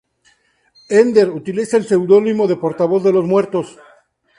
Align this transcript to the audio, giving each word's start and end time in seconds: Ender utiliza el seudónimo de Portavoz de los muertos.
Ender 0.89 1.29
utiliza 1.29 1.77
el 1.77 1.85
seudónimo 1.85 2.47
de 2.47 2.55
Portavoz 2.55 3.03
de 3.03 3.13
los 3.13 3.23
muertos. 3.23 3.77